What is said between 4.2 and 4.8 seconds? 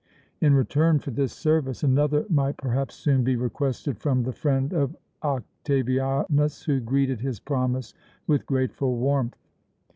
the friend